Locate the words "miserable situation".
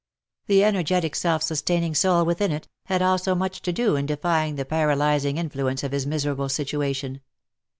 6.07-7.21